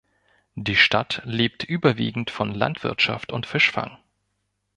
[0.55, 3.99] Die Stadt lebt überwiegend von Landwirtschaft und Fischfang.